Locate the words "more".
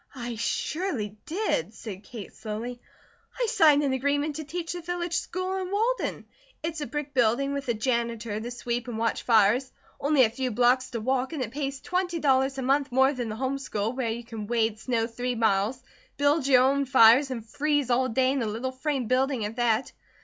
12.91-13.13